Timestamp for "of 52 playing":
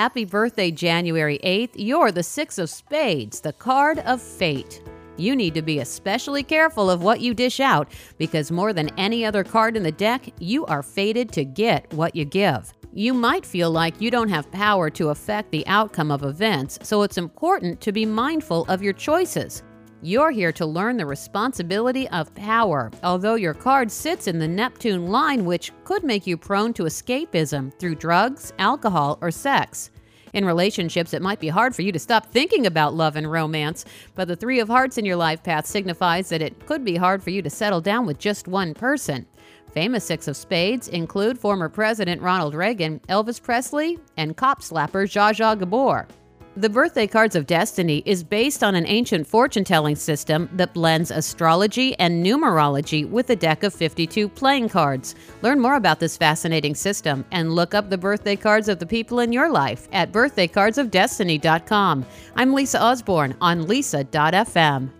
53.62-54.68